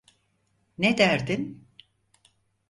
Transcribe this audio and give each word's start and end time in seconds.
Ne 0.77 0.97
derdin? 0.97 1.57